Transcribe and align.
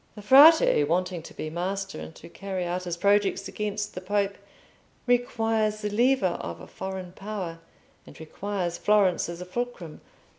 The 0.15 0.23
Frate, 0.23 0.83
wanting 0.85 1.21
to 1.21 1.33
be 1.35 1.51
master, 1.51 1.99
and 1.99 2.15
to 2.15 2.27
carry 2.27 2.65
out 2.65 2.85
his 2.85 2.97
projects 2.97 3.47
against 3.47 3.93
the 3.93 4.01
Pope, 4.01 4.35
requires 5.05 5.81
the 5.83 5.91
lever 5.91 6.39
of 6.41 6.59
a 6.59 6.65
foreign 6.65 7.11
power, 7.11 7.59
and 8.07 8.19
requires 8.19 8.79
Florence 8.79 9.29
as 9.29 9.41
a 9.41 9.45
fulcrum. 9.45 10.01